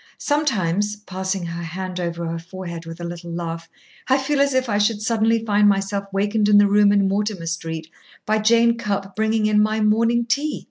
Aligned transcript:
Sometimes," 0.17 0.95
passing 0.95 1.45
her 1.45 1.61
hand 1.61 1.99
over 1.99 2.25
her 2.25 2.39
forehead 2.39 2.87
with 2.87 2.99
a 2.99 3.03
little 3.03 3.29
laugh, 3.31 3.69
"I 4.07 4.17
feel 4.17 4.41
as 4.41 4.55
if 4.55 4.67
I 4.67 4.79
should 4.79 4.99
suddenly 4.99 5.45
find 5.45 5.69
myself 5.69 6.05
wakened 6.11 6.49
in 6.49 6.57
the 6.57 6.65
room 6.65 6.91
in 6.91 7.07
Mortimer 7.07 7.45
Street 7.45 7.87
by 8.25 8.39
Jane 8.39 8.79
Cupp 8.79 9.15
bringing 9.15 9.45
in 9.45 9.61
my 9.61 9.79
morning 9.79 10.25
tea. 10.25 10.59